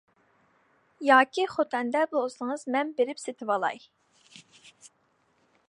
[1.07, 3.85] ياكى خوتەندە بولسىڭىز مەن بېرىپ سېتىۋالاي.